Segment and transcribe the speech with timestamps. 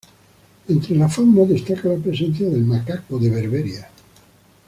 [0.67, 3.87] Entre la fauna destaca la presencia del macaco de berbería.